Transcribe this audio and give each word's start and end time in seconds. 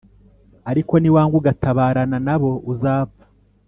Ariko 0.71 0.93
niwanga 0.97 1.35
ugatabarana 1.39 2.17
na 2.27 2.35
bo 2.41 2.51
uzapfa 2.71 3.23